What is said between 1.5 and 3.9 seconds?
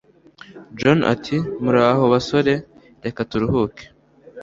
"Muraho basore, reka turuhuke."